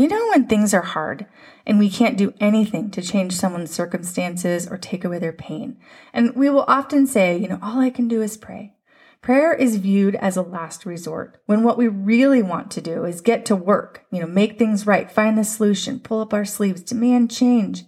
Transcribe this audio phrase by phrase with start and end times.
[0.00, 1.26] You know, when things are hard
[1.66, 5.76] and we can't do anything to change someone's circumstances or take away their pain.
[6.14, 8.72] And we will often say, you know, all I can do is pray.
[9.20, 13.20] Prayer is viewed as a last resort when what we really want to do is
[13.20, 16.80] get to work, you know, make things right, find the solution, pull up our sleeves,
[16.80, 17.84] demand change,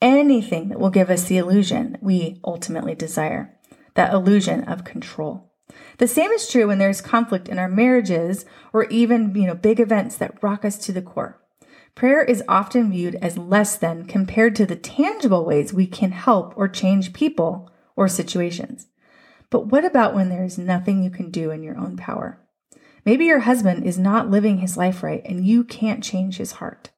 [0.00, 3.58] anything that will give us the illusion we ultimately desire,
[3.94, 5.50] that illusion of control.
[5.96, 9.80] The same is true when there's conflict in our marriages or even, you know, big
[9.80, 11.42] events that rock us to the core.
[11.98, 16.56] Prayer is often viewed as less than compared to the tangible ways we can help
[16.56, 18.86] or change people or situations.
[19.50, 22.40] But what about when there is nothing you can do in your own power?
[23.04, 26.90] Maybe your husband is not living his life right and you can't change his heart.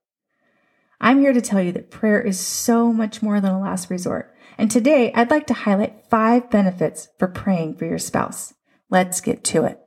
[1.00, 4.34] I'm here to tell you that prayer is so much more than a last resort.
[4.58, 8.52] And today I'd like to highlight five benefits for praying for your spouse.
[8.91, 9.80] Let's get to it.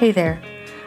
[0.00, 0.40] Hey there.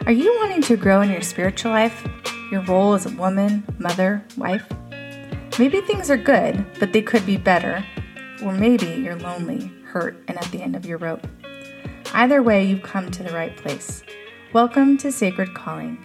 [0.06, 2.04] Are you wanting to grow in your spiritual life?
[2.50, 4.66] Your role as a woman, mother, wife?
[5.56, 7.86] Maybe things are good, but they could be better.
[8.42, 11.24] Or maybe you're lonely, hurt, and at the end of your rope.
[12.12, 14.02] Either way, you've come to the right place.
[14.52, 16.04] Welcome to Sacred Calling.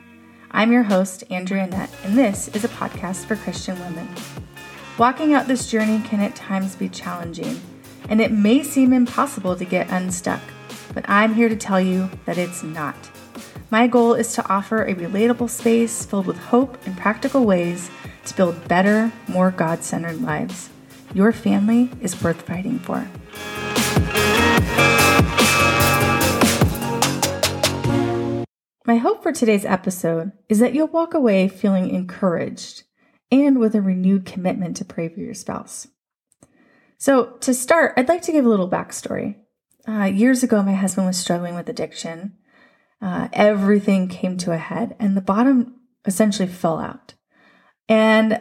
[0.52, 4.08] I'm your host, Andrea Nutt, and this is a podcast for Christian women.
[5.00, 7.60] Walking out this journey can at times be challenging,
[8.08, 10.42] and it may seem impossible to get unstuck
[10.94, 12.96] but I'm here to tell you that it's not.
[13.72, 17.92] My goal is to offer a relatable space filled with hope and practical ways
[18.26, 20.70] to build better, more God centered lives.
[21.14, 23.08] Your family is worth fighting for.
[28.86, 32.84] My hope for today's episode is that you'll walk away feeling encouraged
[33.32, 35.88] and with a renewed commitment to pray for your spouse.
[36.98, 39.36] So, to start, I'd like to give a little backstory.
[39.90, 42.34] Uh, years ago, my husband was struggling with addiction.
[43.02, 45.74] Uh, everything came to a head, and the bottom
[46.06, 47.16] essentially fell out.
[47.88, 48.40] And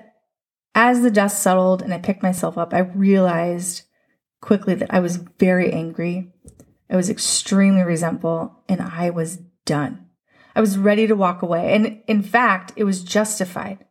[0.74, 3.84] as the dust settled and I picked myself up, I realized
[4.42, 6.34] quickly that I was very angry.
[6.90, 10.06] I was extremely resentful, and I was done.
[10.54, 11.72] I was ready to walk away.
[11.72, 13.86] And in fact, it was justified.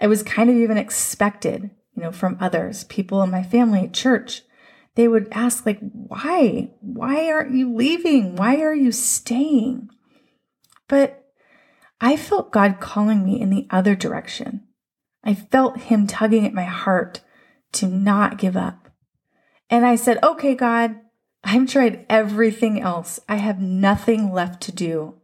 [0.00, 4.42] It was kind of even expected, you know, from others, people in my family, church
[4.96, 6.70] they would ask like why?
[6.80, 8.34] Why aren't you leaving?
[8.34, 9.90] Why are you staying?
[10.88, 11.22] But
[11.98, 14.64] i felt god calling me in the other direction.
[15.22, 17.20] I felt him tugging at my heart
[17.72, 18.88] to not give up.
[19.68, 20.96] And i said okay god
[21.44, 23.20] i've tried everything else.
[23.28, 25.16] I have nothing left to do.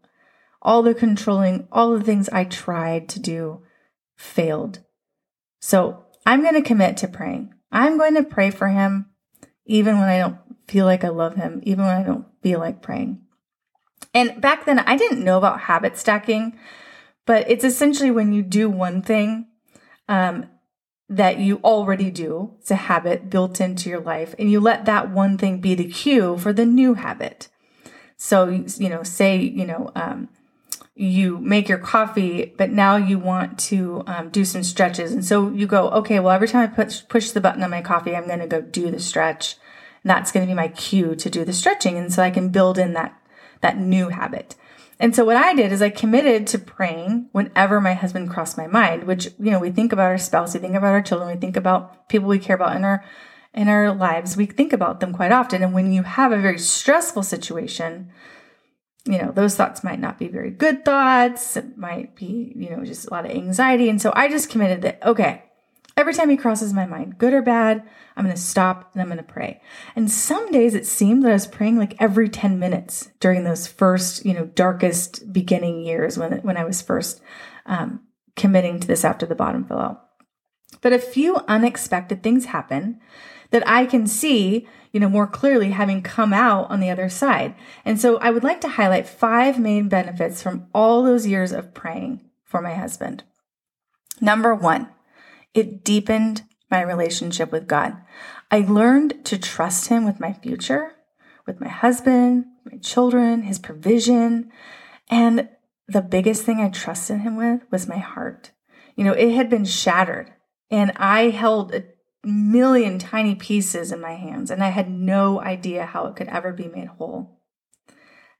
[0.61, 3.63] All the controlling all the things i tried to do
[4.17, 4.81] failed.
[5.61, 7.55] So i'm going to commit to praying.
[7.71, 9.12] I'm going to pray for him
[9.67, 12.83] even when I don't feel like I love him, even when I don't feel like
[12.83, 13.21] praying.
[14.15, 16.59] And back then, I didn't know about habit stacking,
[17.25, 19.47] but it's essentially when you do one thing
[20.09, 20.47] um,
[21.09, 25.11] that you already do, it's a habit built into your life, and you let that
[25.11, 27.49] one thing be the cue for the new habit.
[28.17, 30.29] So, you know, say, you know, um,
[30.95, 35.13] you make your coffee, but now you want to um, do some stretches.
[35.13, 37.81] And so you go, okay, well, every time I push, push the button on my
[37.81, 39.57] coffee, I'm going to go do the stretch.
[40.03, 41.97] And that's going to be my cue to do the stretching.
[41.97, 43.19] And so I can build in that,
[43.63, 44.55] that new habit.
[45.01, 48.67] And so what I did is I committed to praying whenever my husband crossed my
[48.67, 51.41] mind, which, you know, we think about our spouse, we think about our children, we
[51.41, 53.03] think about people we care about in our,
[53.55, 54.37] in our lives.
[54.37, 55.63] We think about them quite often.
[55.63, 58.11] And when you have a very stressful situation,
[59.05, 61.57] you know, those thoughts might not be very good thoughts.
[61.57, 63.89] It might be, you know, just a lot of anxiety.
[63.89, 65.45] And so I just committed that, okay,
[65.97, 67.83] every time he crosses my mind, good or bad,
[68.17, 69.61] I'm going to stop and I'm going to pray.
[69.97, 73.67] And some days it seemed that I was praying like every 10 minutes during those
[73.67, 77.21] first, you know, darkest beginning years when, when I was first
[77.67, 78.01] um,
[78.37, 80.09] committing to this after the bottom fell out.
[80.81, 83.01] But a few unexpected things happen
[83.53, 87.55] that I can see, you know, more clearly having come out on the other side.
[87.85, 91.75] And so I would like to highlight five main benefits from all those years of
[91.75, 93.23] praying for my husband.
[94.21, 94.89] Number one,
[95.55, 97.97] it deepened my relationship with God.
[98.51, 100.93] I learned to trust him with my future,
[101.47, 104.51] with my husband, my children, his provision.
[105.11, 105.49] And
[105.87, 108.51] the biggest thing I trusted him with was my heart.
[108.97, 110.33] You know, it had been shattered
[110.71, 111.75] and I held
[112.25, 116.53] million tiny pieces in my hands, and I had no idea how it could ever
[116.53, 117.41] be made whole.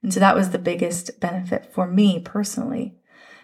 [0.01, 2.95] And so that was the biggest benefit for me personally.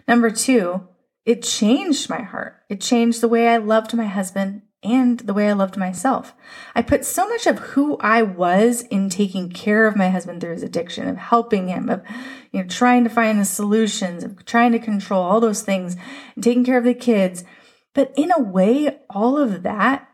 [0.06, 0.88] Number two,
[1.24, 2.56] it changed my heart.
[2.68, 6.34] It changed the way I loved my husband and the way I loved myself.
[6.74, 10.54] I put so much of who I was in taking care of my husband through
[10.54, 12.02] his addiction, of helping him, of
[12.52, 15.96] you know trying to find the solutions, of trying to control all those things,
[16.34, 17.44] and taking care of the kids.
[17.94, 20.09] But in a way, all of that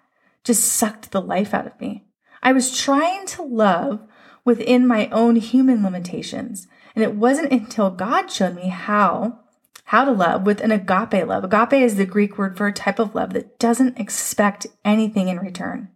[0.47, 2.05] just sucked the life out of me.
[2.43, 4.01] I was trying to love
[4.45, 6.69] within my own human limitations.
[6.95, 9.41] And it wasn't until God showed me how
[9.91, 11.45] how to love with an agape love.
[11.45, 15.39] Agape is the Greek word for a type of love that doesn't expect anything in
[15.39, 15.89] return.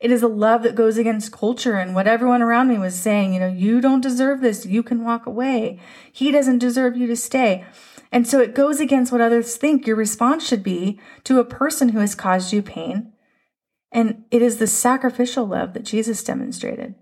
[0.00, 3.34] It is a love that goes against culture and what everyone around me was saying,
[3.34, 4.64] you know, you don't deserve this.
[4.64, 5.78] You can walk away.
[6.10, 7.66] He doesn't deserve you to stay.
[8.10, 11.90] And so it goes against what others think your response should be to a person
[11.90, 13.12] who has caused you pain.
[13.90, 16.94] And it is the sacrificial love that Jesus demonstrated.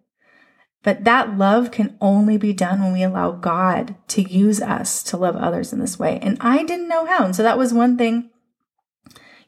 [0.83, 5.17] But that love can only be done when we allow God to use us to
[5.17, 6.21] love others in this way.
[6.23, 7.25] And I didn't know how.
[7.25, 8.31] And so that was one thing,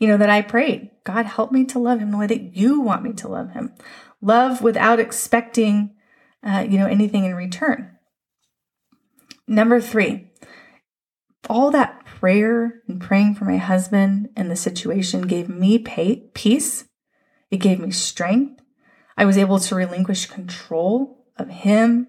[0.00, 2.81] you know, that I prayed God, help me to love him the way that you
[2.81, 3.73] want me to love him.
[4.20, 5.94] Love without expecting,
[6.43, 7.96] uh, you know, anything in return.
[9.46, 10.31] Number three,
[11.49, 16.85] all that prayer and praying for my husband and the situation gave me pay, peace.
[17.50, 18.61] It gave me strength.
[19.17, 22.09] I was able to relinquish control of him,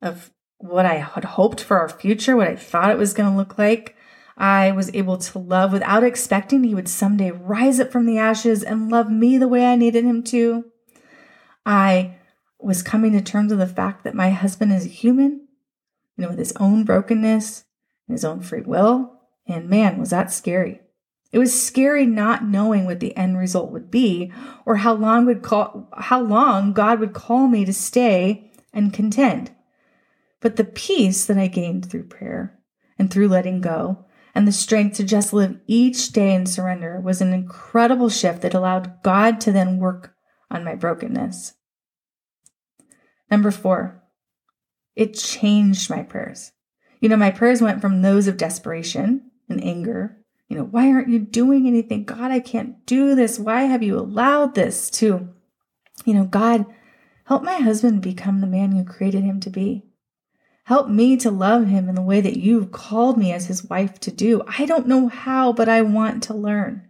[0.00, 3.36] of what I had hoped for our future, what I thought it was going to
[3.36, 3.96] look like.
[4.36, 8.62] I was able to love without expecting he would someday rise up from the ashes
[8.62, 10.64] and love me the way I needed him to.
[11.66, 12.16] I
[12.58, 15.48] was coming to terms with the fact that my husband is a human,
[16.16, 17.64] you know, with his own brokenness
[18.08, 19.20] and his own free will.
[19.46, 20.80] And man, was that scary.
[21.32, 24.30] It was scary not knowing what the end result would be
[24.66, 29.50] or how long would call how long God would call me to stay and contend.
[30.40, 32.58] But the peace that I gained through prayer
[32.98, 37.20] and through letting go and the strength to just live each day in surrender was
[37.20, 40.14] an incredible shift that allowed God to then work
[40.50, 41.54] on my brokenness.
[43.30, 44.02] Number 4.
[44.94, 46.52] It changed my prayers.
[47.00, 50.21] You know, my prayers went from those of desperation and anger
[50.52, 52.04] you know, why aren't you doing anything?
[52.04, 53.38] God, I can't do this.
[53.38, 55.30] Why have you allowed this to,
[56.04, 56.66] you know, God,
[57.24, 59.86] help my husband become the man you created him to be.
[60.64, 63.98] Help me to love him in the way that you've called me as his wife
[64.00, 64.42] to do.
[64.46, 66.86] I don't know how, but I want to learn.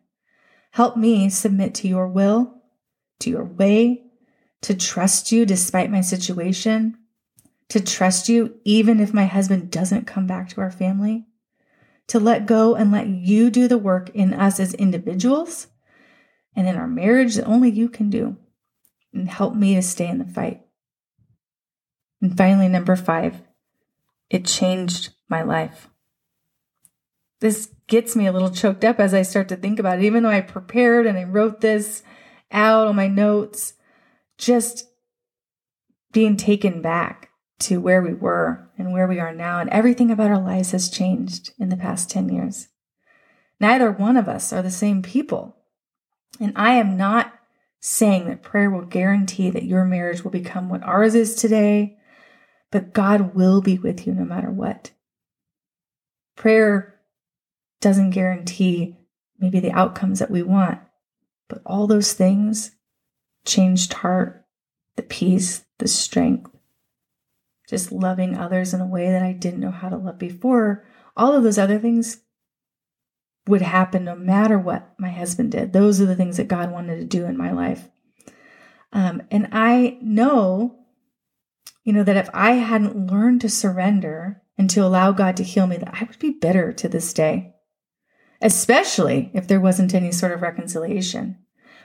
[0.72, 2.62] Help me submit to your will,
[3.20, 4.02] to your way,
[4.62, 6.98] to trust you despite my situation,
[7.68, 11.26] to trust you even if my husband doesn't come back to our family
[12.08, 15.68] to let go and let you do the work in us as individuals
[16.54, 18.36] and in our marriage that only you can do
[19.12, 20.62] and help me to stay in the fight.
[22.20, 23.42] And finally, number five,
[24.30, 25.88] it changed my life.
[27.40, 30.22] This gets me a little choked up as I start to think about it, even
[30.22, 32.02] though I prepared and I wrote this
[32.52, 33.74] out on my notes,
[34.38, 34.88] just
[36.12, 37.30] being taken back
[37.62, 40.88] to where we were and where we are now, and everything about our lives has
[40.88, 42.68] changed in the past 10 years.
[43.60, 45.56] Neither one of us are the same people.
[46.40, 47.32] And I am not
[47.80, 51.96] saying that prayer will guarantee that your marriage will become what ours is today,
[52.70, 54.90] but God will be with you no matter what.
[56.36, 57.00] Prayer
[57.80, 58.96] doesn't guarantee
[59.38, 60.80] maybe the outcomes that we want,
[61.48, 62.72] but all those things
[63.44, 64.44] changed heart,
[64.96, 66.51] the peace, the strength,
[67.72, 70.84] just loving others in a way that I didn't know how to love before,
[71.16, 72.18] all of those other things
[73.48, 75.72] would happen no matter what my husband did.
[75.72, 77.88] Those are the things that God wanted to do in my life.
[78.92, 80.84] Um, and I know,
[81.82, 85.66] you know, that if I hadn't learned to surrender and to allow God to heal
[85.66, 87.54] me, that I would be bitter to this day,
[88.42, 91.38] especially if there wasn't any sort of reconciliation.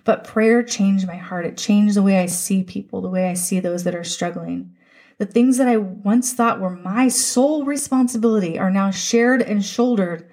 [0.03, 1.45] But prayer changed my heart.
[1.45, 4.75] It changed the way I see people, the way I see those that are struggling.
[5.19, 10.29] The things that I once thought were my sole responsibility are now shared and shouldered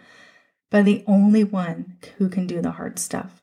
[0.71, 3.41] by the only one who can do the hard stuff.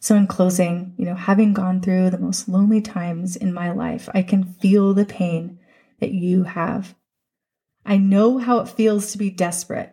[0.00, 4.08] So, in closing, you know, having gone through the most lonely times in my life,
[4.12, 5.60] I can feel the pain
[6.00, 6.96] that you have.
[7.86, 9.92] I know how it feels to be desperate,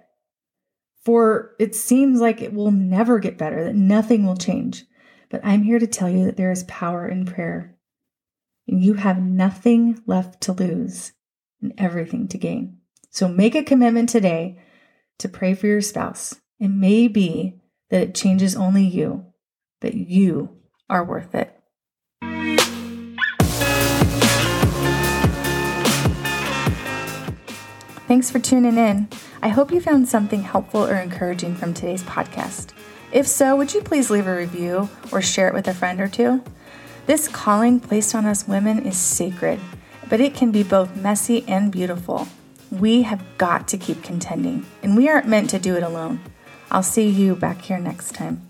[1.06, 4.86] for it seems like it will never get better, that nothing will change.
[5.30, 7.79] But I'm here to tell you that there is power in prayer
[8.78, 11.14] you have nothing left to lose
[11.62, 12.78] and everything to gain.
[13.10, 14.60] So make a commitment today
[15.18, 16.36] to pray for your spouse.
[16.60, 17.60] It may be
[17.90, 19.26] that it changes only you,
[19.82, 20.58] but you
[20.90, 21.56] are worth it.
[28.08, 29.08] Thanks for tuning in.
[29.42, 32.74] I hope you found something helpful or encouraging from today's podcast.
[33.12, 36.08] If so, would you please leave a review or share it with a friend or
[36.08, 36.44] two?
[37.10, 39.60] This calling placed on us women is sacred,
[40.10, 42.28] but it can be both messy and beautiful.
[42.70, 46.20] We have got to keep contending, and we aren't meant to do it alone.
[46.70, 48.49] I'll see you back here next time.